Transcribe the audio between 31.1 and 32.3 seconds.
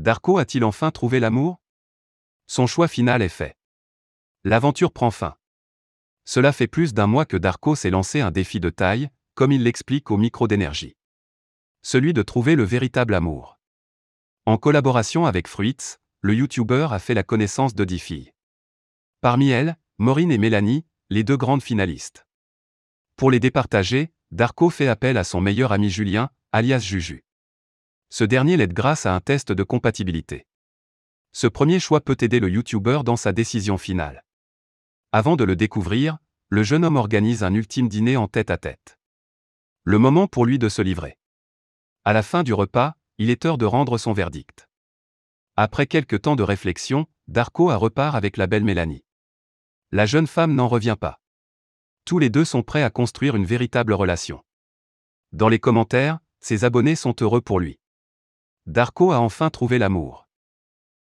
Ce premier choix peut